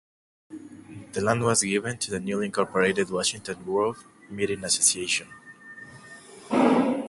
The 1.13 1.21
land 1.21 1.43
was 1.43 1.61
given 1.61 1.99
to 1.99 2.09
the 2.09 2.19
newly 2.19 2.47
incorporated 2.47 3.11
Washington 3.11 3.61
Grove 3.63 4.03
Meeting 4.31 4.63
Association. 4.63 5.27